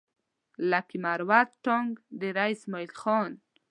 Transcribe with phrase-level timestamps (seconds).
[0.69, 3.31] لکي مروت ټانک ډېره اسماعيل خان